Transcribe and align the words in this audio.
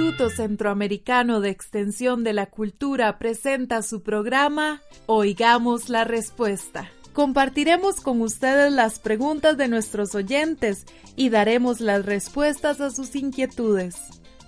Instituto 0.00 0.30
Centroamericano 0.30 1.42
de 1.42 1.50
Extensión 1.50 2.24
de 2.24 2.32
la 2.32 2.46
Cultura 2.46 3.18
presenta 3.18 3.82
su 3.82 4.02
programa 4.02 4.80
Oigamos 5.04 5.90
la 5.90 6.04
Respuesta. 6.04 6.90
Compartiremos 7.12 8.00
con 8.00 8.22
ustedes 8.22 8.72
las 8.72 8.98
preguntas 8.98 9.58
de 9.58 9.68
nuestros 9.68 10.14
oyentes 10.14 10.86
y 11.16 11.28
daremos 11.28 11.82
las 11.82 12.06
respuestas 12.06 12.80
a 12.80 12.90
sus 12.90 13.14
inquietudes. 13.14 13.96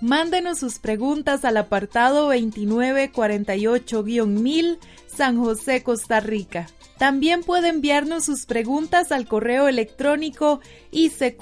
Mándenos 0.00 0.58
sus 0.58 0.78
preguntas 0.78 1.44
al 1.44 1.58
apartado 1.58 2.32
2948-1000 2.32 4.78
San 5.06 5.36
José, 5.36 5.82
Costa 5.82 6.20
Rica. 6.20 6.66
También 6.96 7.42
puede 7.42 7.68
enviarnos 7.68 8.24
sus 8.24 8.46
preguntas 8.46 9.12
al 9.12 9.28
correo 9.28 9.68
electrónico 9.68 10.60
icq.org 10.92 11.36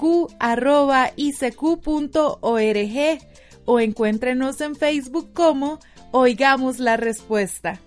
o 3.65 3.79
encuéntrenos 3.79 4.61
en 4.61 4.75
Facebook 4.75 5.33
como 5.33 5.79
Oigamos 6.11 6.77
la 6.79 6.97
Respuesta. 6.97 7.79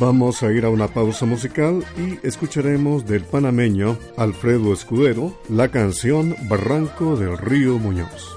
Vamos 0.00 0.42
a 0.42 0.50
ir 0.50 0.64
a 0.64 0.70
una 0.70 0.88
pausa 0.88 1.26
musical 1.26 1.84
y 1.96 2.26
escucharemos 2.26 3.06
del 3.06 3.22
panameño 3.22 3.96
Alfredo 4.16 4.72
Escudero 4.72 5.38
la 5.48 5.68
canción 5.68 6.34
Barranco 6.48 7.14
del 7.14 7.38
Río 7.38 7.78
Muñoz. 7.78 8.36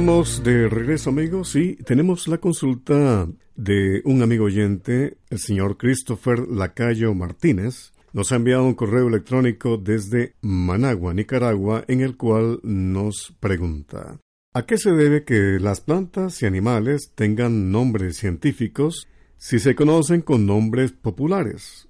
Estamos 0.00 0.42
de 0.42 0.66
regreso 0.66 1.10
amigos 1.10 1.54
y 1.56 1.76
tenemos 1.76 2.26
la 2.26 2.38
consulta 2.38 3.28
de 3.54 4.00
un 4.06 4.22
amigo 4.22 4.46
oyente, 4.46 5.18
el 5.28 5.38
señor 5.38 5.76
Christopher 5.76 6.48
Lacayo 6.48 7.12
Martínez. 7.12 7.92
Nos 8.14 8.32
ha 8.32 8.36
enviado 8.36 8.64
un 8.64 8.72
correo 8.72 9.08
electrónico 9.08 9.76
desde 9.76 10.36
Managua, 10.40 11.12
Nicaragua, 11.12 11.84
en 11.86 12.00
el 12.00 12.16
cual 12.16 12.60
nos 12.62 13.36
pregunta 13.40 14.18
¿A 14.54 14.64
qué 14.64 14.78
se 14.78 14.92
debe 14.92 15.24
que 15.24 15.58
las 15.60 15.82
plantas 15.82 16.40
y 16.40 16.46
animales 16.46 17.12
tengan 17.14 17.70
nombres 17.70 18.16
científicos 18.16 19.06
si 19.36 19.58
se 19.58 19.74
conocen 19.74 20.22
con 20.22 20.46
nombres 20.46 20.92
populares? 20.92 21.88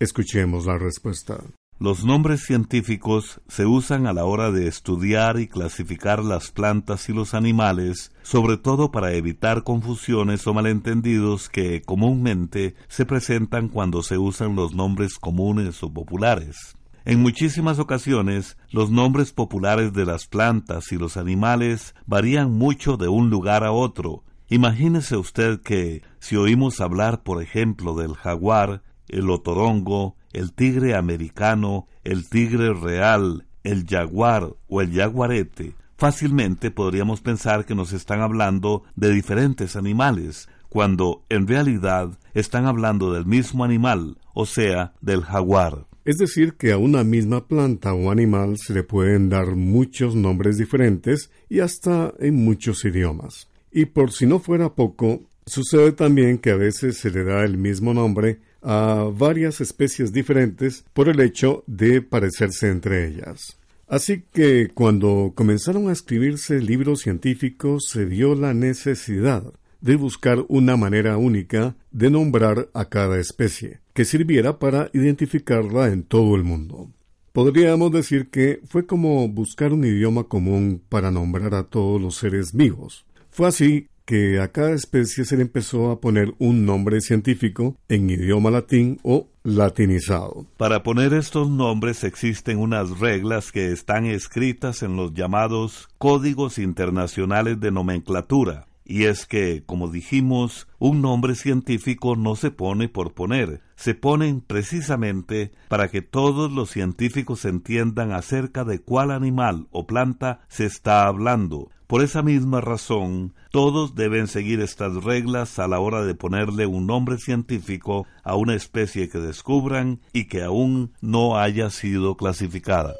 Escuchemos 0.00 0.66
la 0.66 0.78
respuesta. 0.78 1.44
Los 1.82 2.04
nombres 2.04 2.44
científicos 2.44 3.40
se 3.48 3.66
usan 3.66 4.06
a 4.06 4.12
la 4.12 4.24
hora 4.24 4.52
de 4.52 4.68
estudiar 4.68 5.40
y 5.40 5.48
clasificar 5.48 6.22
las 6.22 6.52
plantas 6.52 7.08
y 7.08 7.12
los 7.12 7.34
animales, 7.34 8.12
sobre 8.22 8.56
todo 8.56 8.92
para 8.92 9.14
evitar 9.14 9.64
confusiones 9.64 10.46
o 10.46 10.54
malentendidos 10.54 11.48
que 11.48 11.82
comúnmente 11.82 12.76
se 12.86 13.04
presentan 13.04 13.66
cuando 13.68 14.04
se 14.04 14.16
usan 14.16 14.54
los 14.54 14.76
nombres 14.76 15.18
comunes 15.18 15.82
o 15.82 15.92
populares. 15.92 16.76
En 17.04 17.20
muchísimas 17.20 17.80
ocasiones, 17.80 18.56
los 18.70 18.92
nombres 18.92 19.32
populares 19.32 19.92
de 19.92 20.06
las 20.06 20.28
plantas 20.28 20.92
y 20.92 20.98
los 20.98 21.16
animales 21.16 21.96
varían 22.06 22.52
mucho 22.52 22.96
de 22.96 23.08
un 23.08 23.28
lugar 23.28 23.64
a 23.64 23.72
otro. 23.72 24.22
Imagínese 24.48 25.16
usted 25.16 25.60
que, 25.60 26.02
si 26.20 26.36
oímos 26.36 26.80
hablar, 26.80 27.24
por 27.24 27.42
ejemplo, 27.42 27.96
del 27.96 28.14
jaguar, 28.14 28.84
el 29.08 29.28
otorongo, 29.30 30.14
el 30.32 30.52
tigre 30.52 30.94
americano, 30.94 31.86
el 32.04 32.28
tigre 32.28 32.72
real, 32.74 33.46
el 33.64 33.86
jaguar 33.86 34.54
o 34.68 34.80
el 34.80 34.92
jaguarete, 34.92 35.74
fácilmente 35.96 36.70
podríamos 36.70 37.20
pensar 37.20 37.64
que 37.64 37.74
nos 37.74 37.92
están 37.92 38.20
hablando 38.20 38.82
de 38.96 39.12
diferentes 39.12 39.76
animales, 39.76 40.48
cuando 40.68 41.22
en 41.28 41.46
realidad 41.46 42.18
están 42.34 42.66
hablando 42.66 43.12
del 43.12 43.26
mismo 43.26 43.62
animal, 43.62 44.16
o 44.34 44.46
sea, 44.46 44.94
del 45.00 45.22
jaguar. 45.22 45.86
Es 46.04 46.16
decir, 46.16 46.54
que 46.54 46.72
a 46.72 46.78
una 46.78 47.04
misma 47.04 47.46
planta 47.46 47.94
o 47.94 48.10
animal 48.10 48.56
se 48.58 48.74
le 48.74 48.82
pueden 48.82 49.28
dar 49.28 49.54
muchos 49.54 50.16
nombres 50.16 50.58
diferentes 50.58 51.30
y 51.48 51.60
hasta 51.60 52.12
en 52.18 52.44
muchos 52.44 52.84
idiomas. 52.84 53.48
Y 53.70 53.84
por 53.84 54.10
si 54.10 54.26
no 54.26 54.40
fuera 54.40 54.74
poco, 54.74 55.20
sucede 55.46 55.92
también 55.92 56.38
que 56.38 56.50
a 56.50 56.56
veces 56.56 56.98
se 56.98 57.10
le 57.10 57.22
da 57.22 57.44
el 57.44 57.56
mismo 57.56 57.94
nombre 57.94 58.40
a 58.62 59.08
varias 59.12 59.60
especies 59.60 60.12
diferentes 60.12 60.84
por 60.92 61.08
el 61.08 61.20
hecho 61.20 61.64
de 61.66 62.02
parecerse 62.02 62.68
entre 62.68 63.06
ellas. 63.06 63.58
Así 63.88 64.24
que 64.32 64.70
cuando 64.72 65.32
comenzaron 65.34 65.88
a 65.88 65.92
escribirse 65.92 66.60
libros 66.60 67.00
científicos 67.00 67.84
se 67.90 68.04
vio 68.04 68.34
la 68.34 68.54
necesidad 68.54 69.52
de 69.82 69.96
buscar 69.96 70.44
una 70.48 70.76
manera 70.76 71.18
única 71.18 71.76
de 71.90 72.10
nombrar 72.10 72.68
a 72.72 72.86
cada 72.86 73.18
especie, 73.18 73.80
que 73.92 74.04
sirviera 74.04 74.58
para 74.58 74.88
identificarla 74.94 75.88
en 75.88 76.04
todo 76.04 76.36
el 76.36 76.44
mundo. 76.44 76.88
Podríamos 77.32 77.90
decir 77.90 78.30
que 78.30 78.60
fue 78.66 78.86
como 78.86 79.28
buscar 79.28 79.72
un 79.72 79.84
idioma 79.84 80.24
común 80.24 80.82
para 80.88 81.10
nombrar 81.10 81.54
a 81.54 81.64
todos 81.64 82.00
los 82.00 82.16
seres 82.16 82.52
vivos. 82.52 83.04
Fue 83.30 83.48
así 83.48 83.88
que 84.04 84.40
a 84.40 84.48
cada 84.48 84.72
especie 84.72 85.24
se 85.24 85.36
le 85.36 85.42
empezó 85.42 85.90
a 85.90 86.00
poner 86.00 86.34
un 86.38 86.64
nombre 86.64 87.00
científico 87.00 87.76
en 87.88 88.10
idioma 88.10 88.50
latín 88.50 88.98
o 89.02 89.28
latinizado. 89.44 90.46
Para 90.56 90.82
poner 90.82 91.12
estos 91.14 91.50
nombres 91.50 92.04
existen 92.04 92.58
unas 92.58 92.98
reglas 92.98 93.52
que 93.52 93.72
están 93.72 94.06
escritas 94.06 94.82
en 94.82 94.96
los 94.96 95.14
llamados 95.14 95.88
Códigos 95.98 96.58
Internacionales 96.58 97.60
de 97.60 97.70
Nomenclatura. 97.70 98.66
Y 98.84 99.04
es 99.04 99.26
que, 99.26 99.62
como 99.64 99.88
dijimos, 99.88 100.66
un 100.78 101.02
nombre 101.02 101.36
científico 101.36 102.16
no 102.16 102.34
se 102.34 102.50
pone 102.50 102.88
por 102.88 103.14
poner, 103.14 103.60
se 103.76 103.94
ponen 103.94 104.40
precisamente 104.40 105.52
para 105.68 105.88
que 105.88 106.02
todos 106.02 106.50
los 106.50 106.70
científicos 106.70 107.44
entiendan 107.44 108.12
acerca 108.12 108.64
de 108.64 108.80
cuál 108.80 109.12
animal 109.12 109.68
o 109.70 109.86
planta 109.86 110.40
se 110.48 110.66
está 110.66 111.06
hablando, 111.06 111.70
por 111.92 112.02
esa 112.02 112.22
misma 112.22 112.62
razón, 112.62 113.34
todos 113.50 113.94
deben 113.94 114.26
seguir 114.26 114.62
estas 114.62 115.04
reglas 115.04 115.58
a 115.58 115.68
la 115.68 115.78
hora 115.78 116.02
de 116.06 116.14
ponerle 116.14 116.64
un 116.64 116.86
nombre 116.86 117.18
científico 117.18 118.06
a 118.24 118.34
una 118.34 118.54
especie 118.54 119.10
que 119.10 119.18
descubran 119.18 120.00
y 120.10 120.26
que 120.26 120.42
aún 120.42 120.94
no 121.02 121.36
haya 121.36 121.68
sido 121.68 122.16
clasificada. 122.16 122.94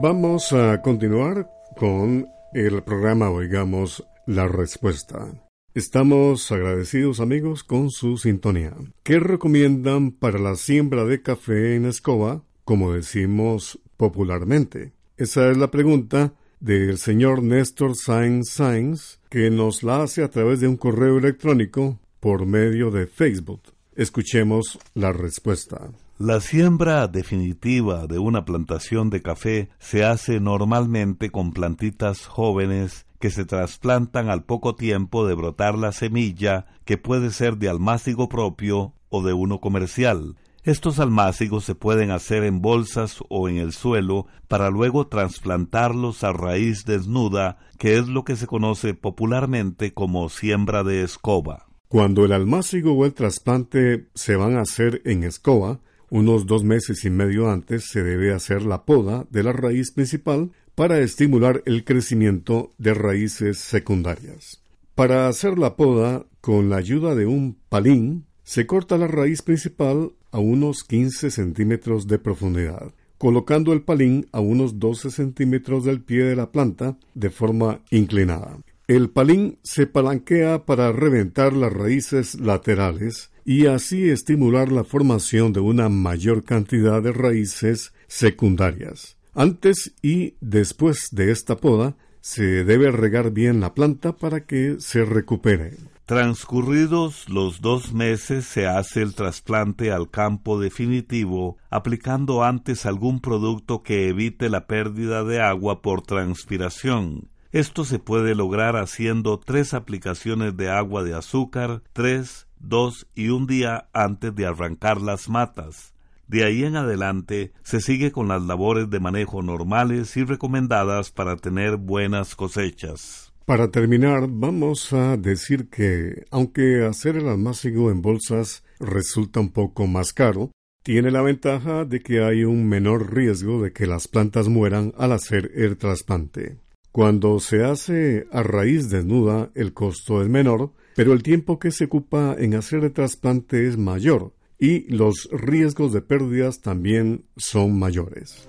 Vamos 0.00 0.54
a 0.54 0.80
continuar 0.80 1.50
con 1.76 2.26
el 2.54 2.82
programa 2.82 3.28
Oigamos 3.28 4.02
la 4.24 4.48
Respuesta. 4.48 5.30
Estamos 5.74 6.50
agradecidos 6.50 7.20
amigos 7.20 7.64
con 7.64 7.90
su 7.90 8.16
sintonía. 8.16 8.72
¿Qué 9.02 9.20
recomiendan 9.20 10.10
para 10.10 10.38
la 10.38 10.54
siembra 10.54 11.04
de 11.04 11.20
café 11.20 11.76
en 11.76 11.84
escoba 11.84 12.44
como 12.70 12.92
decimos 12.92 13.80
popularmente? 13.96 14.92
Esa 15.16 15.50
es 15.50 15.56
la 15.56 15.72
pregunta 15.72 16.34
del 16.60 16.98
señor 16.98 17.42
Néstor 17.42 17.96
Sainz 17.96 18.50
Sainz, 18.50 19.18
que 19.28 19.50
nos 19.50 19.82
la 19.82 20.04
hace 20.04 20.22
a 20.22 20.28
través 20.28 20.60
de 20.60 20.68
un 20.68 20.76
correo 20.76 21.18
electrónico 21.18 21.98
por 22.20 22.46
medio 22.46 22.92
de 22.92 23.08
Facebook. 23.08 23.60
Escuchemos 23.96 24.78
la 24.94 25.12
respuesta. 25.12 25.90
La 26.16 26.40
siembra 26.40 27.08
definitiva 27.08 28.06
de 28.06 28.20
una 28.20 28.44
plantación 28.44 29.10
de 29.10 29.20
café 29.20 29.70
se 29.80 30.04
hace 30.04 30.38
normalmente 30.38 31.30
con 31.30 31.52
plantitas 31.52 32.26
jóvenes 32.26 33.04
que 33.18 33.30
se 33.30 33.44
trasplantan 33.44 34.30
al 34.30 34.44
poco 34.44 34.76
tiempo 34.76 35.26
de 35.26 35.34
brotar 35.34 35.76
la 35.76 35.90
semilla, 35.90 36.66
que 36.84 36.98
puede 36.98 37.32
ser 37.32 37.56
de 37.56 37.68
almácigo 37.68 38.28
propio 38.28 38.94
o 39.08 39.24
de 39.24 39.32
uno 39.32 39.58
comercial. 39.58 40.36
Estos 40.62 40.98
almácigos 40.98 41.64
se 41.64 41.74
pueden 41.74 42.10
hacer 42.10 42.44
en 42.44 42.60
bolsas 42.60 43.20
o 43.30 43.48
en 43.48 43.56
el 43.56 43.72
suelo 43.72 44.26
para 44.46 44.68
luego 44.68 45.06
trasplantarlos 45.06 46.22
a 46.22 46.34
raíz 46.34 46.84
desnuda, 46.84 47.58
que 47.78 47.96
es 47.96 48.08
lo 48.08 48.24
que 48.24 48.36
se 48.36 48.46
conoce 48.46 48.92
popularmente 48.92 49.94
como 49.94 50.28
siembra 50.28 50.84
de 50.84 51.02
escoba. 51.02 51.66
Cuando 51.88 52.26
el 52.26 52.32
almácigo 52.32 52.92
o 52.92 53.06
el 53.06 53.14
trasplante 53.14 54.08
se 54.14 54.36
van 54.36 54.56
a 54.56 54.60
hacer 54.60 55.00
en 55.06 55.24
escoba, 55.24 55.80
unos 56.10 56.46
dos 56.46 56.62
meses 56.62 57.06
y 57.06 57.10
medio 57.10 57.50
antes 57.50 57.88
se 57.88 58.02
debe 58.02 58.34
hacer 58.34 58.62
la 58.62 58.84
poda 58.84 59.26
de 59.30 59.42
la 59.42 59.52
raíz 59.52 59.92
principal 59.92 60.50
para 60.74 60.98
estimular 61.00 61.62
el 61.64 61.84
crecimiento 61.84 62.74
de 62.76 62.92
raíces 62.92 63.58
secundarias. 63.58 64.62
Para 64.94 65.26
hacer 65.26 65.58
la 65.58 65.76
poda, 65.76 66.26
con 66.42 66.68
la 66.68 66.76
ayuda 66.76 67.14
de 67.14 67.26
un 67.26 67.58
palín, 67.68 68.26
se 68.50 68.66
corta 68.66 68.98
la 68.98 69.06
raíz 69.06 69.42
principal 69.42 70.10
a 70.32 70.40
unos 70.40 70.82
15 70.82 71.30
centímetros 71.30 72.08
de 72.08 72.18
profundidad, 72.18 72.92
colocando 73.16 73.72
el 73.72 73.82
palín 73.82 74.26
a 74.32 74.40
unos 74.40 74.80
12 74.80 75.12
centímetros 75.12 75.84
del 75.84 76.00
pie 76.00 76.24
de 76.24 76.34
la 76.34 76.50
planta 76.50 76.98
de 77.14 77.30
forma 77.30 77.78
inclinada. 77.92 78.58
El 78.88 79.08
palín 79.08 79.58
se 79.62 79.86
palanquea 79.86 80.66
para 80.66 80.90
reventar 80.90 81.52
las 81.52 81.72
raíces 81.72 82.40
laterales 82.40 83.30
y 83.44 83.66
así 83.66 84.10
estimular 84.10 84.72
la 84.72 84.82
formación 84.82 85.52
de 85.52 85.60
una 85.60 85.88
mayor 85.88 86.42
cantidad 86.42 87.00
de 87.00 87.12
raíces 87.12 87.92
secundarias. 88.08 89.16
Antes 89.32 89.92
y 90.02 90.34
después 90.40 91.10
de 91.12 91.30
esta 91.30 91.54
poda, 91.54 91.94
se 92.20 92.64
debe 92.64 92.90
regar 92.90 93.30
bien 93.30 93.60
la 93.60 93.74
planta 93.74 94.16
para 94.16 94.40
que 94.40 94.80
se 94.80 95.04
recupere. 95.04 95.74
Transcurridos 96.10 97.28
los 97.28 97.60
dos 97.60 97.92
meses 97.92 98.44
se 98.44 98.66
hace 98.66 99.00
el 99.00 99.14
trasplante 99.14 99.92
al 99.92 100.10
campo 100.10 100.58
definitivo, 100.58 101.56
aplicando 101.70 102.42
antes 102.42 102.84
algún 102.84 103.20
producto 103.20 103.84
que 103.84 104.08
evite 104.08 104.48
la 104.48 104.66
pérdida 104.66 105.22
de 105.22 105.40
agua 105.40 105.82
por 105.82 106.02
transpiración. 106.02 107.30
Esto 107.52 107.84
se 107.84 108.00
puede 108.00 108.34
lograr 108.34 108.74
haciendo 108.74 109.38
tres 109.38 109.72
aplicaciones 109.72 110.56
de 110.56 110.68
agua 110.68 111.04
de 111.04 111.14
azúcar, 111.14 111.84
tres, 111.92 112.48
dos 112.58 113.06
y 113.14 113.28
un 113.28 113.46
día 113.46 113.88
antes 113.92 114.34
de 114.34 114.46
arrancar 114.46 115.00
las 115.00 115.28
matas. 115.28 115.94
De 116.26 116.42
ahí 116.42 116.64
en 116.64 116.74
adelante 116.74 117.52
se 117.62 117.80
sigue 117.80 118.10
con 118.10 118.26
las 118.26 118.42
labores 118.42 118.90
de 118.90 118.98
manejo 118.98 119.42
normales 119.42 120.16
y 120.16 120.24
recomendadas 120.24 121.12
para 121.12 121.36
tener 121.36 121.76
buenas 121.76 122.34
cosechas. 122.34 123.29
Para 123.50 123.72
terminar, 123.72 124.28
vamos 124.30 124.92
a 124.92 125.16
decir 125.16 125.68
que, 125.70 126.24
aunque 126.30 126.84
hacer 126.84 127.16
el 127.16 127.26
almácigo 127.28 127.90
en 127.90 128.00
bolsas 128.00 128.62
resulta 128.78 129.40
un 129.40 129.50
poco 129.50 129.88
más 129.88 130.12
caro, 130.12 130.52
tiene 130.84 131.10
la 131.10 131.20
ventaja 131.20 131.84
de 131.84 131.98
que 131.98 132.22
hay 132.22 132.44
un 132.44 132.68
menor 132.68 133.12
riesgo 133.12 133.60
de 133.60 133.72
que 133.72 133.88
las 133.88 134.06
plantas 134.06 134.46
mueran 134.46 134.92
al 134.96 135.10
hacer 135.10 135.50
el 135.56 135.78
trasplante. 135.78 136.58
Cuando 136.92 137.40
se 137.40 137.64
hace 137.64 138.28
a 138.30 138.44
raíz 138.44 138.88
desnuda, 138.88 139.50
el 139.56 139.72
costo 139.74 140.22
es 140.22 140.28
menor, 140.28 140.70
pero 140.94 141.12
el 141.12 141.24
tiempo 141.24 141.58
que 141.58 141.72
se 141.72 141.86
ocupa 141.86 142.36
en 142.38 142.54
hacer 142.54 142.84
el 142.84 142.92
trasplante 142.92 143.66
es 143.66 143.76
mayor, 143.76 144.32
y 144.60 144.88
los 144.94 145.28
riesgos 145.32 145.92
de 145.92 146.02
pérdidas 146.02 146.60
también 146.60 147.24
son 147.36 147.76
mayores. 147.76 148.46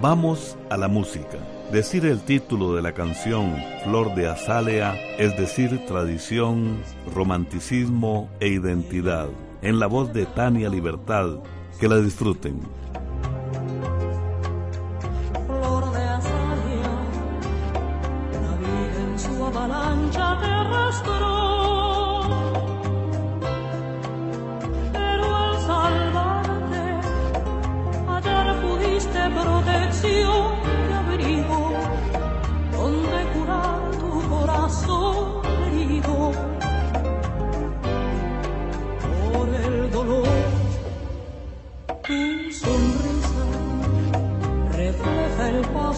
Vamos 0.00 0.56
a 0.70 0.76
la 0.76 0.86
música. 0.86 1.49
Decir 1.72 2.04
el 2.04 2.20
título 2.22 2.74
de 2.74 2.82
la 2.82 2.92
canción 2.94 3.54
Flor 3.84 4.16
de 4.16 4.28
Azalea 4.28 4.96
es 5.18 5.36
decir 5.36 5.86
tradición, 5.86 6.82
romanticismo 7.14 8.28
e 8.40 8.48
identidad. 8.48 9.28
En 9.62 9.78
la 9.78 9.86
voz 9.86 10.12
de 10.12 10.26
Tania 10.26 10.68
Libertad, 10.68 11.38
que 11.78 11.88
la 11.88 11.98
disfruten. 11.98 12.60
Flor 15.46 15.92
de 15.92 16.04
la 18.40 18.56
vida 18.56 19.00
en 19.00 19.18
su 19.18 19.44
avalancha. 19.44 20.40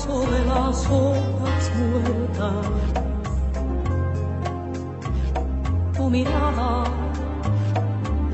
El 0.02 0.08
paso 0.08 0.20
de 0.30 0.44
las 0.44 0.86
hojas 0.90 1.72
muertas. 1.76 2.66
Tu 5.96 6.10
mirada, 6.10 6.84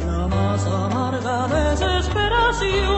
la 0.06 0.28
más 0.28 0.66
amarga 0.66 1.48
desesperación. 1.48 2.97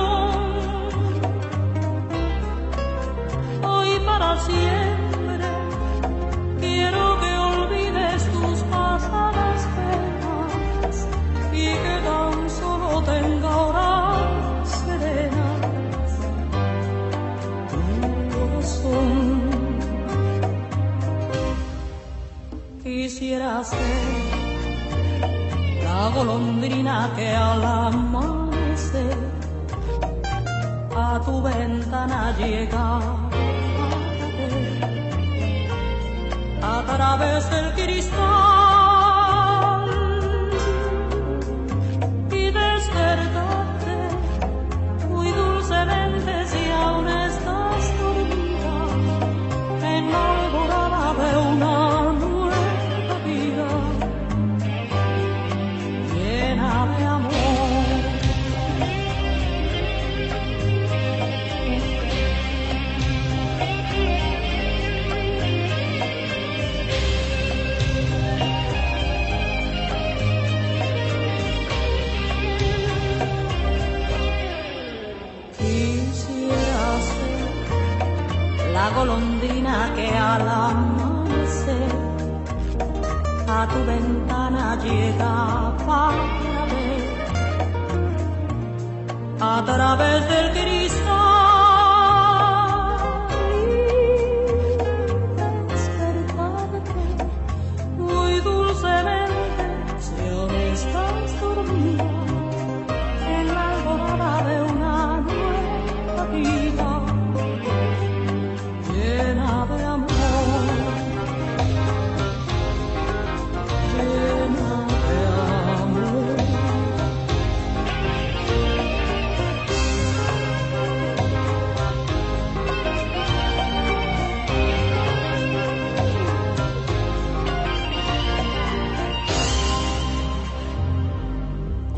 Quisiera 23.20 23.62
ser 23.62 23.76
la 25.84 26.08
golondrina 26.08 27.12
que 27.14 27.28
al 27.28 27.62
amanecer 27.62 29.18
a 30.96 31.20
tu 31.26 31.42
ventana 31.42 32.34
llega 32.38 32.98
a 36.62 36.82
través 36.86 37.50
del 37.50 37.74
cristal 37.74 38.69
la 78.80 78.88
golondrina 78.98 79.92
que 79.94 80.08
al 80.30 80.48
amanecer 80.48 81.90
a 83.58 83.60
tu 83.70 83.80
ventana 83.92 84.64
llega 84.84 85.34
para 85.86 86.24
a 89.52 89.64
través 89.70 90.18
del 90.32 90.46
cristal 90.56 91.09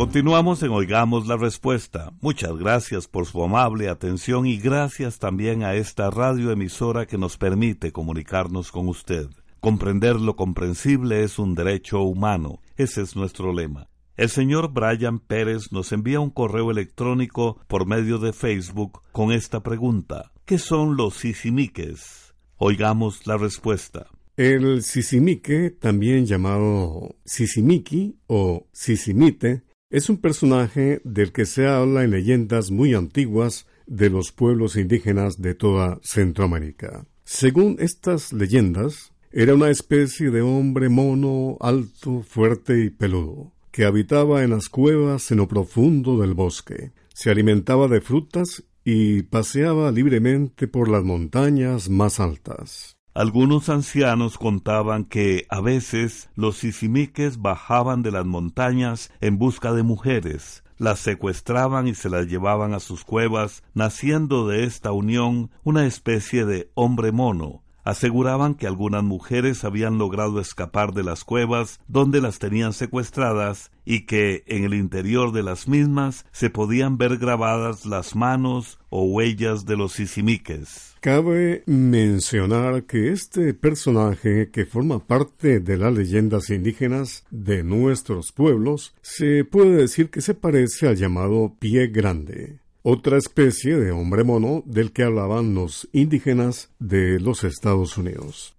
Continuamos 0.02 0.60
en 0.64 0.70
Oigamos 0.70 1.28
la 1.28 1.36
Respuesta. 1.36 2.12
Muchas 2.20 2.56
gracias 2.56 3.06
por 3.06 3.24
su 3.24 3.40
amable 3.44 3.88
atención 3.88 4.46
y 4.46 4.58
gracias 4.58 5.20
también 5.20 5.62
a 5.62 5.76
esta 5.76 6.10
radioemisora 6.10 7.06
que 7.06 7.18
nos 7.18 7.38
permite 7.38 7.92
comunicarnos 7.92 8.72
con 8.72 8.88
usted. 8.88 9.28
Comprender 9.60 10.16
lo 10.16 10.34
comprensible 10.34 11.22
es 11.22 11.38
un 11.38 11.54
derecho 11.54 12.02
humano. 12.02 12.58
Ese 12.76 13.02
es 13.02 13.14
nuestro 13.14 13.52
lema. 13.52 13.86
El 14.16 14.28
señor 14.28 14.72
Brian 14.72 15.20
Pérez 15.20 15.70
nos 15.70 15.92
envía 15.92 16.18
un 16.18 16.30
correo 16.30 16.72
electrónico 16.72 17.60
por 17.68 17.86
medio 17.86 18.18
de 18.18 18.32
Facebook 18.32 19.02
con 19.12 19.30
esta 19.30 19.62
pregunta. 19.62 20.32
¿Qué 20.44 20.58
son 20.58 20.96
los 20.96 21.14
sisimiques? 21.14 22.34
Oigamos 22.56 23.28
la 23.28 23.36
respuesta. 23.36 24.08
El 24.36 24.82
sisimique, 24.82 25.70
también 25.70 26.26
llamado 26.26 27.14
sisimiki 27.24 28.16
o 28.26 28.66
sisimite, 28.72 29.62
es 29.92 30.08
un 30.08 30.16
personaje 30.16 31.02
del 31.04 31.32
que 31.32 31.44
se 31.44 31.68
habla 31.68 32.02
en 32.02 32.10
leyendas 32.10 32.70
muy 32.70 32.94
antiguas 32.94 33.66
de 33.86 34.08
los 34.08 34.32
pueblos 34.32 34.76
indígenas 34.76 35.42
de 35.42 35.54
toda 35.54 36.00
Centroamérica. 36.02 37.04
Según 37.24 37.76
estas 37.78 38.32
leyendas, 38.32 39.12
era 39.30 39.54
una 39.54 39.68
especie 39.68 40.30
de 40.30 40.40
hombre 40.40 40.88
mono, 40.88 41.58
alto, 41.60 42.22
fuerte 42.22 42.82
y 42.82 42.88
peludo, 42.88 43.52
que 43.70 43.84
habitaba 43.84 44.42
en 44.42 44.50
las 44.50 44.70
cuevas 44.70 45.30
en 45.30 45.38
lo 45.38 45.46
profundo 45.46 46.18
del 46.18 46.32
bosque. 46.32 46.92
Se 47.12 47.30
alimentaba 47.30 47.86
de 47.86 48.00
frutas 48.00 48.64
y 48.84 49.24
paseaba 49.24 49.92
libremente 49.92 50.68
por 50.68 50.88
las 50.88 51.04
montañas 51.04 51.90
más 51.90 52.18
altas. 52.18 52.96
Algunos 53.14 53.68
ancianos 53.68 54.38
contaban 54.38 55.04
que 55.04 55.44
a 55.50 55.60
veces 55.60 56.30
los 56.34 56.56
sisimiques 56.56 57.42
bajaban 57.42 58.02
de 58.02 58.10
las 58.10 58.24
montañas 58.24 59.12
en 59.20 59.36
busca 59.36 59.74
de 59.74 59.82
mujeres, 59.82 60.64
las 60.78 61.00
secuestraban 61.00 61.86
y 61.86 61.94
se 61.94 62.08
las 62.08 62.26
llevaban 62.26 62.72
a 62.72 62.80
sus 62.80 63.04
cuevas, 63.04 63.62
naciendo 63.74 64.48
de 64.48 64.64
esta 64.64 64.92
unión 64.92 65.50
una 65.62 65.84
especie 65.84 66.46
de 66.46 66.70
hombre 66.74 67.12
mono. 67.12 67.62
Aseguraban 67.84 68.54
que 68.54 68.66
algunas 68.66 69.04
mujeres 69.04 69.62
habían 69.64 69.98
logrado 69.98 70.40
escapar 70.40 70.94
de 70.94 71.02
las 71.02 71.24
cuevas 71.24 71.80
donde 71.88 72.22
las 72.22 72.38
tenían 72.38 72.72
secuestradas 72.72 73.72
y 73.84 74.06
que 74.06 74.42
en 74.46 74.64
el 74.64 74.72
interior 74.72 75.32
de 75.32 75.42
las 75.42 75.68
mismas 75.68 76.24
se 76.32 76.48
podían 76.48 76.96
ver 76.96 77.18
grabadas 77.18 77.84
las 77.84 78.16
manos 78.16 78.78
o 78.88 79.04
huellas 79.04 79.66
de 79.66 79.76
los 79.76 79.92
sisimiques. 79.92 80.91
Cabe 81.02 81.64
mencionar 81.66 82.84
que 82.84 83.10
este 83.10 83.54
personaje 83.54 84.52
que 84.52 84.66
forma 84.66 85.04
parte 85.04 85.58
de 85.58 85.76
las 85.76 85.92
leyendas 85.92 86.48
indígenas 86.48 87.24
de 87.28 87.64
nuestros 87.64 88.30
pueblos 88.30 88.94
se 89.02 89.44
puede 89.44 89.74
decir 89.74 90.10
que 90.10 90.20
se 90.20 90.34
parece 90.34 90.86
al 90.86 90.94
llamado 90.94 91.56
pie 91.58 91.88
grande, 91.88 92.60
otra 92.82 93.18
especie 93.18 93.78
de 93.78 93.90
hombre 93.90 94.22
mono 94.22 94.62
del 94.64 94.92
que 94.92 95.02
hablaban 95.02 95.56
los 95.56 95.88
indígenas 95.92 96.70
de 96.78 97.18
los 97.18 97.42
Estados 97.42 97.98
Unidos. 97.98 98.54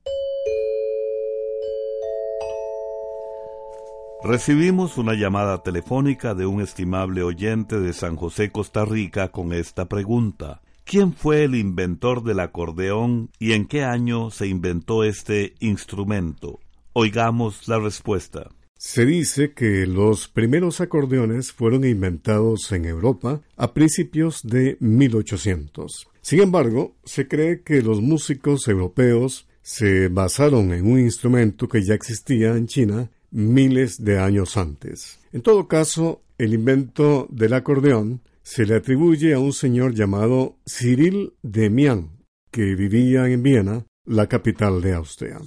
Recibimos 4.22 4.98
una 4.98 5.14
llamada 5.14 5.64
telefónica 5.64 6.36
de 6.36 6.46
un 6.46 6.62
estimable 6.62 7.24
oyente 7.24 7.80
de 7.80 7.94
San 7.94 8.18
José, 8.18 8.52
Costa 8.52 8.84
Rica, 8.84 9.30
con 9.30 9.54
esta 9.54 9.86
pregunta. 9.86 10.60
¿Quién 10.86 11.14
fue 11.14 11.46
el 11.46 11.56
inventor 11.56 12.24
del 12.24 12.40
acordeón 12.40 13.30
y 13.40 13.54
en 13.54 13.66
qué 13.66 13.84
año 13.84 14.32
se 14.32 14.48
inventó 14.48 15.04
este 15.04 15.56
instrumento? 15.60 16.60
Oigamos 16.92 17.68
la 17.68 17.80
respuesta. 17.80 18.50
Se 18.78 19.06
dice 19.06 19.54
que 19.54 19.88
los 19.88 20.28
primeros 20.28 20.82
acordeones 20.82 21.54
fueron 21.54 21.86
inventados 21.86 22.70
en 22.74 22.84
Europa 22.84 23.42
a 23.56 23.74
principios 23.74 24.42
de 24.44 24.76
1800. 24.82 26.08
Sin 26.22 26.42
embargo, 26.42 26.96
se 27.06 27.30
cree 27.30 27.62
que 27.62 27.82
los 27.82 28.02
músicos 28.02 28.68
europeos 28.68 29.48
se 29.62 30.10
basaron 30.10 30.74
en 30.74 30.86
un 30.86 31.00
instrumento 31.00 31.70
que 31.70 31.82
ya 31.82 31.94
existía 31.94 32.58
en 32.58 32.68
China 32.68 33.10
miles 33.32 34.04
de 34.04 34.20
años 34.20 34.58
antes. 34.58 35.20
En 35.32 35.42
todo 35.42 35.70
caso, 35.70 36.22
el 36.38 36.54
invento 36.54 37.28
del 37.32 37.54
acordeón 37.54 38.22
se 38.44 38.66
le 38.66 38.76
atribuye 38.76 39.34
a 39.34 39.40
un 39.40 39.54
señor 39.54 39.94
llamado 39.94 40.58
Cyril 40.66 41.34
Demian, 41.42 42.12
que 42.52 42.76
vivía 42.76 43.28
en 43.28 43.42
Viena, 43.42 43.86
la 44.06 44.28
capital 44.28 44.82
de 44.82 44.94
Austria. 44.94 45.40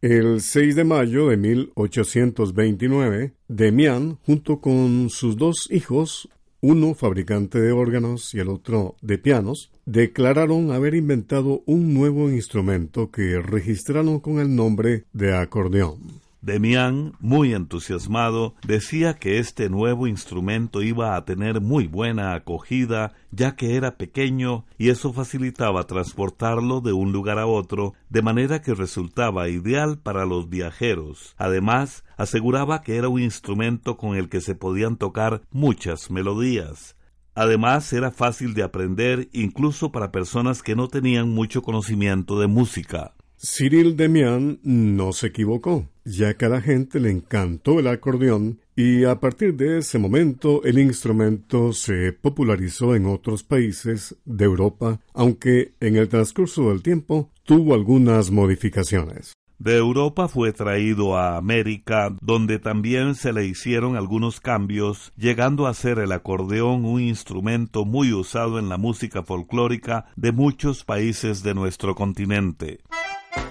El 0.00 0.40
6 0.40 0.76
de 0.76 0.84
mayo 0.84 1.28
de 1.28 1.36
1829, 1.36 3.34
Demian, 3.48 4.18
junto 4.24 4.60
con 4.60 5.10
sus 5.10 5.36
dos 5.36 5.68
hijos, 5.70 6.28
uno 6.60 6.94
fabricante 6.94 7.60
de 7.60 7.72
órganos 7.72 8.32
y 8.34 8.38
el 8.38 8.48
otro 8.48 8.96
de 9.02 9.18
pianos, 9.18 9.70
declararon 9.84 10.70
haber 10.70 10.94
inventado 10.94 11.62
un 11.66 11.94
nuevo 11.94 12.30
instrumento 12.30 13.10
que 13.10 13.40
registraron 13.40 14.20
con 14.20 14.38
el 14.38 14.54
nombre 14.54 15.04
de 15.12 15.34
acordeón. 15.34 16.25
Demián, 16.40 17.14
muy 17.18 17.54
entusiasmado, 17.54 18.54
decía 18.66 19.14
que 19.14 19.38
este 19.38 19.68
nuevo 19.68 20.06
instrumento 20.06 20.82
iba 20.82 21.16
a 21.16 21.24
tener 21.24 21.60
muy 21.60 21.86
buena 21.86 22.34
acogida, 22.34 23.14
ya 23.30 23.56
que 23.56 23.76
era 23.76 23.96
pequeño 23.96 24.64
y 24.78 24.90
eso 24.90 25.12
facilitaba 25.12 25.86
transportarlo 25.86 26.80
de 26.80 26.92
un 26.92 27.12
lugar 27.12 27.38
a 27.38 27.46
otro, 27.46 27.94
de 28.10 28.22
manera 28.22 28.62
que 28.62 28.74
resultaba 28.74 29.48
ideal 29.48 29.98
para 29.98 30.24
los 30.24 30.48
viajeros. 30.48 31.34
Además, 31.36 32.04
aseguraba 32.16 32.82
que 32.82 32.96
era 32.96 33.08
un 33.08 33.20
instrumento 33.20 33.96
con 33.96 34.16
el 34.16 34.28
que 34.28 34.40
se 34.40 34.54
podían 34.54 34.96
tocar 34.96 35.42
muchas 35.50 36.10
melodías. 36.10 36.96
Además, 37.34 37.92
era 37.92 38.10
fácil 38.10 38.54
de 38.54 38.62
aprender 38.62 39.28
incluso 39.32 39.92
para 39.92 40.10
personas 40.10 40.62
que 40.62 40.74
no 40.74 40.88
tenían 40.88 41.28
mucho 41.28 41.60
conocimiento 41.60 42.40
de 42.40 42.46
música. 42.46 43.14
Cyril 43.38 43.96
Demian 43.96 44.60
no 44.62 45.12
se 45.12 45.28
equivocó, 45.28 45.88
ya 46.04 46.34
que 46.34 46.46
a 46.46 46.48
la 46.48 46.60
gente 46.60 47.00
le 47.00 47.10
encantó 47.10 47.78
el 47.78 47.86
acordeón 47.86 48.60
y 48.74 49.04
a 49.04 49.20
partir 49.20 49.54
de 49.54 49.78
ese 49.78 49.98
momento 49.98 50.62
el 50.64 50.78
instrumento 50.78 51.72
se 51.72 52.12
popularizó 52.12 52.94
en 52.94 53.06
otros 53.06 53.42
países 53.42 54.16
de 54.24 54.44
Europa, 54.44 55.00
aunque 55.12 55.74
en 55.80 55.96
el 55.96 56.08
transcurso 56.08 56.70
del 56.70 56.82
tiempo 56.82 57.30
tuvo 57.44 57.74
algunas 57.74 58.30
modificaciones. 58.30 59.32
De 59.58 59.76
Europa 59.76 60.28
fue 60.28 60.52
traído 60.52 61.16
a 61.16 61.38
América, 61.38 62.14
donde 62.20 62.58
también 62.58 63.14
se 63.14 63.32
le 63.32 63.46
hicieron 63.46 63.96
algunos 63.96 64.38
cambios, 64.38 65.12
llegando 65.16 65.66
a 65.66 65.72
ser 65.72 65.98
el 65.98 66.12
acordeón 66.12 66.84
un 66.84 67.00
instrumento 67.00 67.86
muy 67.86 68.12
usado 68.12 68.58
en 68.58 68.68
la 68.68 68.76
música 68.76 69.22
folclórica 69.22 70.06
de 70.14 70.32
muchos 70.32 70.84
países 70.84 71.42
de 71.42 71.54
nuestro 71.54 71.94
continente. 71.94 72.80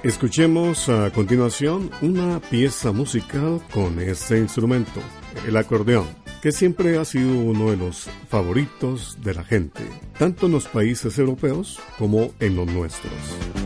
Escuchemos 0.04 0.88
a 0.90 1.12
continuación 1.12 1.90
una 2.02 2.40
pieza 2.40 2.92
musical 2.92 3.60
con 3.74 4.00
este 4.00 4.38
instrumento, 4.38 5.00
el 5.48 5.58
acordeón, 5.58 6.08
que 6.42 6.52
siempre 6.52 7.00
ha 7.00 7.06
sido 7.06 7.32
uno 7.32 7.72
de 7.72 7.78
los 7.78 8.08
favoritos 8.30 9.18
de 9.24 9.34
la 9.34 9.44
gente, 9.44 9.82
tanto 10.20 10.46
en 10.46 10.52
los 10.52 10.68
países 10.68 11.18
europeos 11.18 11.80
como 11.98 12.32
en 12.40 12.56
los 12.56 12.68
nuestros. 12.68 13.65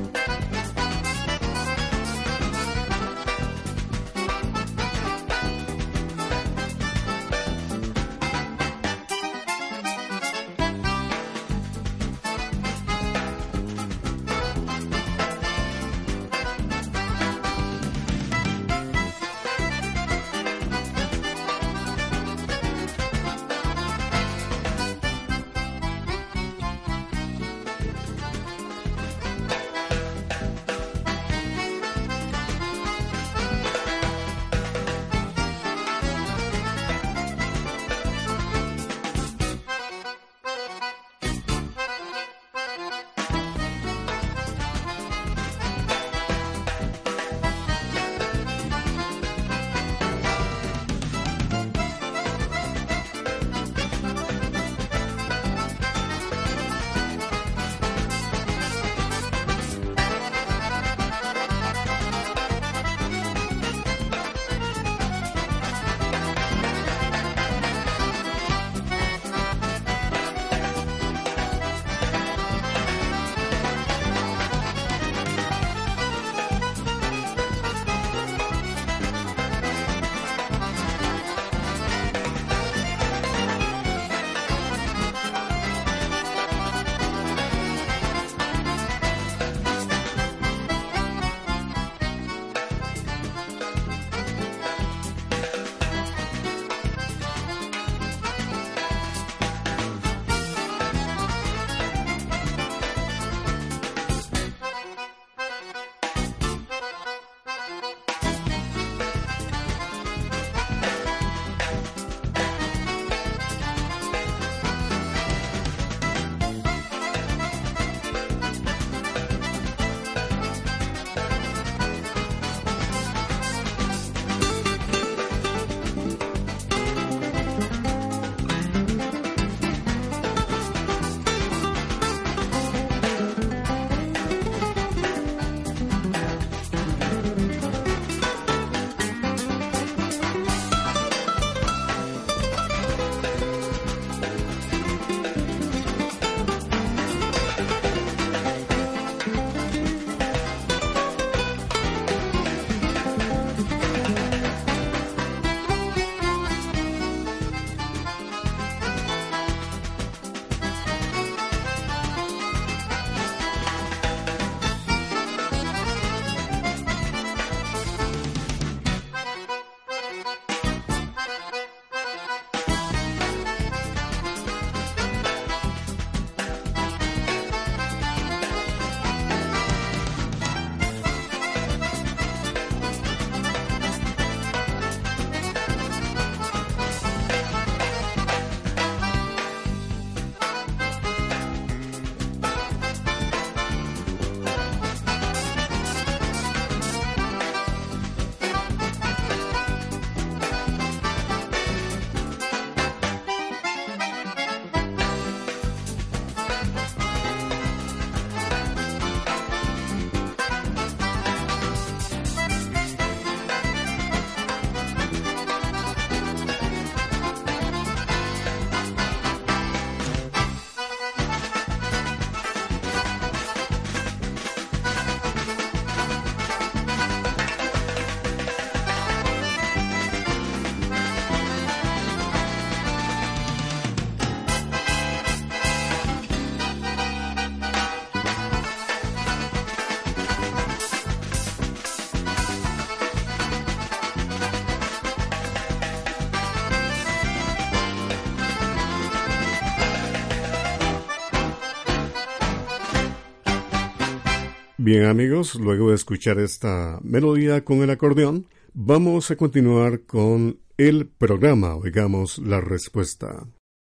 Bien 254.81 255.07
amigos, 255.07 255.55
luego 255.55 255.89
de 255.89 255.95
escuchar 255.95 256.39
esta 256.39 257.01
melodía 257.03 257.65
con 257.65 257.83
el 257.83 257.89
acordeón, 257.89 258.47
vamos 258.73 259.29
a 259.29 259.35
continuar 259.35 260.05
con 260.05 260.61
el 260.77 261.05
programa, 261.05 261.75
oigamos 261.75 262.37
la 262.37 262.61
respuesta. 262.61 263.45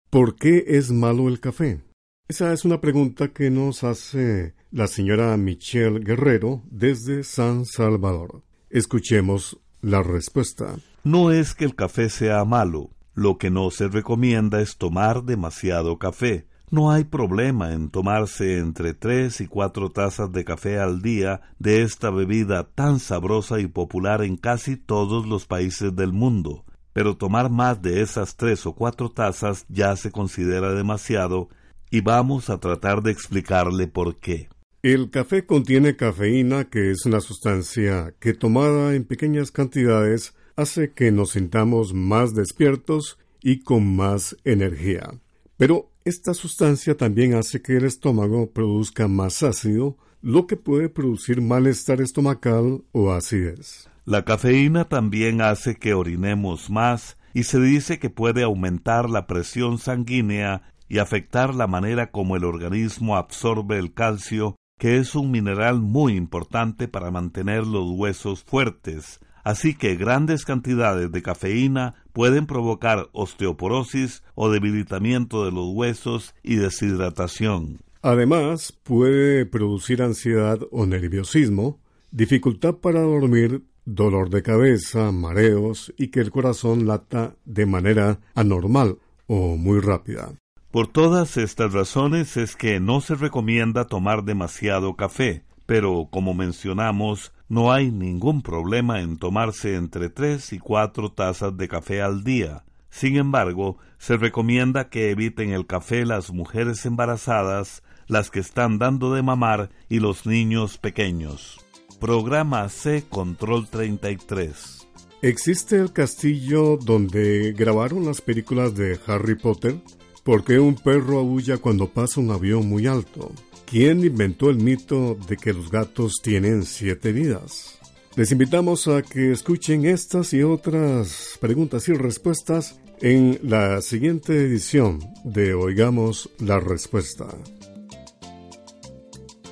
¿Por 0.10 0.36
qué 0.36 0.66
es 0.68 0.92
malo 0.92 1.30
el 1.30 1.40
café? 1.40 1.80
Esa 2.28 2.52
es 2.52 2.66
una 2.66 2.82
pregunta 2.82 3.30
que 3.30 3.50
nos 3.50 3.86
hace 3.86 4.54
la 4.70 4.88
señora 4.88 5.38
Michelle 5.38 6.02
Guerrero 6.02 6.62
desde 6.70 7.24
San 7.24 7.64
Salvador. 7.64 8.44
Escuchemos 8.70 9.62
la 9.80 10.04
respuesta. 10.04 10.76
No 11.06 11.32
es 11.32 11.56
que 11.56 11.64
el 11.64 11.74
café 11.74 12.10
sea 12.10 12.44
malo, 12.44 12.90
lo 13.14 13.38
que 13.38 13.50
no 13.50 13.72
se 13.72 13.88
recomienda 13.88 14.60
es 14.60 14.76
tomar 14.76 15.24
demasiado 15.24 15.98
café. 15.98 16.48
No 16.72 16.90
hay 16.90 17.04
problema 17.04 17.74
en 17.74 17.90
tomarse 17.90 18.58
entre 18.58 18.94
tres 18.94 19.42
y 19.42 19.48
cuatro 19.48 19.92
tazas 19.92 20.32
de 20.32 20.46
café 20.46 20.80
al 20.80 21.02
día 21.02 21.42
de 21.60 21.82
esta 21.82 22.10
bebida 22.12 22.64
tan 22.64 23.02
sabrosa 23.02 23.60
y 23.60 23.68
popular 23.68 24.24
en 24.24 24.38
casi 24.38 24.78
todos 24.78 25.28
los 25.28 25.46
países 25.46 25.94
del 25.94 26.14
mundo, 26.14 26.64
pero 26.94 27.18
tomar 27.18 27.50
más 27.50 27.82
de 27.82 28.02
esas 28.02 28.38
tres 28.38 28.66
o 28.66 28.74
cuatro 28.74 29.10
tazas 29.10 29.66
ya 29.68 29.98
se 29.98 30.12
considera 30.12 30.74
demasiado 30.74 31.50
y 31.90 32.00
vamos 32.00 32.50
a 32.50 32.58
tratar 32.62 33.04
de 33.04 33.12
explicarle 33.12 33.88
por 33.88 34.16
qué. 34.16 34.48
El 34.82 35.10
café 35.10 35.46
contiene 35.46 35.98
cafeína, 35.98 36.70
que 36.70 36.92
es 36.92 37.06
una 37.06 37.20
sustancia 37.20 38.16
que 38.22 38.34
tomada 38.34 38.96
en 38.96 39.04
pequeñas 39.04 39.52
cantidades 39.52 40.36
hace 40.56 40.94
que 40.94 41.12
nos 41.12 41.32
sintamos 41.32 41.94
más 41.94 42.34
despiertos 42.34 43.20
y 43.42 43.60
con 43.60 43.94
más 43.94 44.38
energía. 44.46 45.20
Pero 45.62 45.92
esta 46.06 46.34
sustancia 46.34 46.98
también 46.98 47.36
hace 47.36 47.62
que 47.62 47.78
el 47.78 47.86
estómago 47.86 48.50
produzca 48.50 49.08
más 49.08 49.44
ácido, 49.44 49.96
lo 50.20 50.48
que 50.48 50.58
puede 50.58 50.90
producir 50.90 51.40
malestar 51.40 52.02
estomacal 52.02 52.84
o 52.94 53.12
acidez. 53.12 53.88
La 54.04 54.26
cafeína 54.26 54.86
también 54.86 55.40
hace 55.40 55.76
que 55.76 55.94
orinemos 55.94 56.72
más 56.72 57.20
y 57.36 57.44
se 57.44 57.60
dice 57.60 58.00
que 58.00 58.10
puede 58.10 58.42
aumentar 58.42 59.08
la 59.08 59.28
presión 59.28 59.78
sanguínea 59.78 60.64
y 60.90 60.98
afectar 60.98 61.54
la 61.54 61.68
manera 61.68 62.10
como 62.10 62.36
el 62.36 62.44
organismo 62.44 63.16
absorbe 63.16 63.78
el 63.78 63.94
calcio, 63.94 64.56
que 64.80 64.98
es 64.98 65.14
un 65.14 65.30
mineral 65.30 65.80
muy 65.80 66.16
importante 66.16 66.88
para 66.88 67.12
mantener 67.12 67.68
los 67.68 67.88
huesos 67.92 68.44
fuertes, 68.44 69.20
Así 69.44 69.74
que 69.74 69.96
grandes 69.96 70.46
cantidades 70.46 71.12
de 71.12 71.22
cafeína 71.22 71.96
pueden 72.14 72.46
provocar 72.46 73.10
osteoporosis 73.14 74.24
o 74.36 74.50
debilitamiento 74.50 75.46
de 75.46 75.52
los 75.52 75.68
huesos 75.74 76.36
y 76.44 76.56
deshidratación. 76.56 77.80
Además, 78.02 78.72
puede 78.84 79.46
producir 79.46 80.02
ansiedad 80.02 80.60
o 80.72 80.86
nerviosismo, 80.86 81.80
dificultad 82.12 82.76
para 82.76 83.02
dormir, 83.02 83.64
dolor 83.86 84.30
de 84.30 84.42
cabeza, 84.42 85.12
mareos 85.12 85.94
y 85.98 86.08
que 86.08 86.20
el 86.20 86.32
corazón 86.32 86.88
lata 86.88 87.36
de 87.46 87.66
manera 87.66 88.20
anormal 88.36 88.98
o 89.28 89.56
muy 89.56 89.80
rápida. 89.80 90.34
Por 90.72 90.88
todas 90.88 91.38
estas 91.38 91.74
razones 91.74 92.38
es 92.38 92.56
que 92.56 92.80
no 92.80 93.02
se 93.02 93.16
recomienda 93.16 93.88
tomar 93.88 94.24
demasiado 94.24 94.96
café, 94.96 95.44
pero 95.66 96.08
como 96.10 96.34
mencionamos, 96.34 97.34
no 97.52 97.74
hay 97.74 97.92
ningún 97.92 98.44
problema 98.44 99.02
en 99.02 99.18
tomarse 99.18 99.76
entre 99.76 100.08
tres 100.08 100.54
y 100.54 100.58
cuatro 100.58 101.12
tazas 101.12 101.58
de 101.58 101.68
café 101.68 102.02
al 102.02 102.24
día. 102.24 102.64
Sin 102.90 103.18
embargo, 103.18 103.78
se 103.98 104.16
recomienda 104.16 104.88
que 104.88 105.12
eviten 105.12 105.52
el 105.52 105.68
café 105.68 106.06
las 106.06 106.32
mujeres 106.32 106.86
embarazadas, 106.86 107.84
las 108.08 108.32
que 108.32 108.40
están 108.40 108.80
dando 108.80 109.14
de 109.14 109.22
mamar 109.22 109.70
y 109.90 110.00
los 110.00 110.26
niños 110.26 110.78
pequeños. 110.78 111.60
Programa 112.00 112.70
C 112.70 113.04
Control 113.10 113.68
33. 113.68 114.88
¿Existe 115.22 115.76
el 115.76 115.92
castillo 115.92 116.78
donde 116.78 117.52
grabaron 117.52 118.06
las 118.06 118.22
películas 118.22 118.76
de 118.76 118.98
Harry 119.08 119.36
Potter? 119.36 119.76
¿Por 120.24 120.46
qué 120.46 120.58
un 120.58 120.76
perro 120.76 121.20
aúlla 121.20 121.58
cuando 121.58 121.90
pasa 121.90 122.22
un 122.22 122.32
avión 122.32 122.70
muy 122.70 122.88
alto? 122.88 123.34
¿Quién 123.72 124.04
inventó 124.04 124.50
el 124.50 124.58
mito 124.58 125.18
de 125.30 125.38
que 125.38 125.54
los 125.54 125.72
gatos 125.72 126.20
tienen 126.22 126.66
siete 126.66 127.14
vidas? 127.14 127.80
Les 128.18 128.30
invitamos 128.34 128.90
a 128.90 129.02
que 129.02 129.32
escuchen 129.32 129.86
estas 129.86 130.34
y 130.34 130.44
otras 130.44 131.38
preguntas 131.40 131.88
y 131.88 131.94
respuestas 131.94 132.82
en 133.00 133.40
la 133.44 133.82
siguiente 133.82 134.34
edición 134.34 135.00
de 135.24 135.54
Oigamos 135.54 136.30
la 136.40 136.60
Respuesta. 136.60 137.28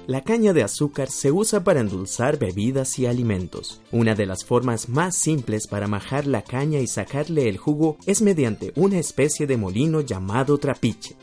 La 0.06 0.22
caña 0.22 0.52
de 0.52 0.64
azúcar 0.64 1.10
se 1.10 1.32
usa 1.32 1.64
para 1.64 1.80
endulzar 1.80 2.38
bebidas 2.38 3.00
y 3.00 3.06
alimentos. 3.06 3.82
Una 3.90 4.16
de 4.16 4.26
las 4.26 4.44
formas 4.44 4.90
más 4.90 5.16
simples 5.16 5.66
para 5.66 5.88
majar 5.88 6.28
la 6.28 6.42
caña 6.42 6.80
y 6.82 6.88
sacarle 6.88 7.48
el 7.48 7.58
jugo 7.58 7.98
es 8.06 8.22
mediante 8.22 8.74
una 8.76 9.00
especie 9.00 9.48
de 9.48 9.56
molino 9.56 10.02
llamado 10.02 10.58
trapiche. 10.58 11.16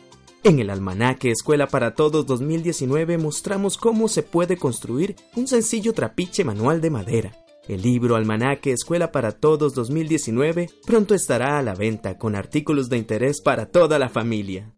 En 0.46 0.60
el 0.60 0.70
almanaque 0.70 1.32
Escuela 1.32 1.66
para 1.66 1.96
Todos 1.96 2.24
2019 2.24 3.18
mostramos 3.18 3.76
cómo 3.76 4.06
se 4.06 4.22
puede 4.22 4.56
construir 4.56 5.16
un 5.34 5.48
sencillo 5.48 5.92
trapiche 5.92 6.44
manual 6.44 6.80
de 6.80 6.88
madera. 6.88 7.32
El 7.66 7.82
libro 7.82 8.14
Almanaque 8.14 8.70
Escuela 8.70 9.10
para 9.10 9.32
Todos 9.32 9.74
2019 9.74 10.70
pronto 10.86 11.16
estará 11.16 11.58
a 11.58 11.62
la 11.62 11.74
venta 11.74 12.16
con 12.16 12.36
artículos 12.36 12.88
de 12.88 12.96
interés 12.96 13.40
para 13.40 13.72
toda 13.72 13.98
la 13.98 14.08
familia. 14.08 14.72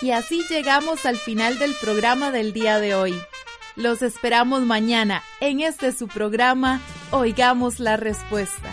Y 0.00 0.12
así 0.12 0.44
llegamos 0.48 1.06
al 1.06 1.16
final 1.16 1.58
del 1.58 1.74
programa 1.74 2.30
del 2.30 2.52
día 2.52 2.78
de 2.78 2.94
hoy. 2.94 3.20
Los 3.74 4.02
esperamos 4.02 4.62
mañana 4.62 5.24
en 5.40 5.58
este 5.58 5.90
su 5.90 6.06
programa 6.06 6.80
Oigamos 7.10 7.80
la 7.80 7.96
Respuesta. 7.96 8.72